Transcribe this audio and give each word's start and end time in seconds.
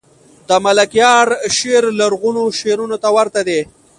دملکیار 0.49 1.27
شعر 1.57 1.83
لرغونو 1.99 2.43
شعرونو 2.59 2.95
ته 3.03 3.09
ورته 3.17 3.39
دﺉ. 3.47 3.59